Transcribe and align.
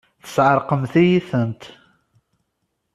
Tesεeṛqemt-iyi-tent! 0.23 1.63